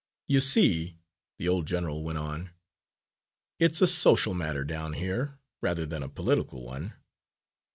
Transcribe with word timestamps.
"You 0.27 0.39
see," 0.39 0.97
the 1.37 1.47
old 1.47 1.67
general 1.67 2.01
went 2.03 2.17
on, 2.17 2.49
"it's 3.59 3.83
a 3.83 3.87
social 3.87 4.33
matter 4.33 4.65
down 4.65 4.93
here, 4.93 5.37
rather 5.61 5.85
than 5.85 6.01
a 6.01 6.09
political 6.09 6.63
one. 6.63 6.93